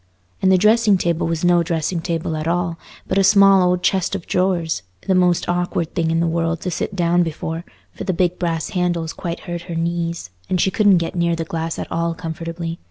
[0.41, 4.15] And the dressing table was no dressing table at all, but a small old chest
[4.15, 8.11] of drawers, the most awkward thing in the world to sit down before, for the
[8.11, 11.91] big brass handles quite hurt her knees, and she couldn't get near the glass at
[11.91, 12.79] all comfortably.